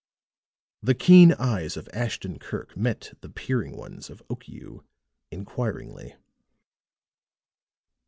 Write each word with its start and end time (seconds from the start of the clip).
The 0.81 0.95
keen 0.95 1.33
eyes 1.33 1.77
of 1.77 1.87
Ashton 1.93 2.39
Kirk 2.39 2.75
met 2.75 3.13
the 3.21 3.29
peering 3.29 3.77
ones 3.77 4.09
of 4.09 4.23
Okiu 4.31 4.83
inquiringly. 5.29 6.15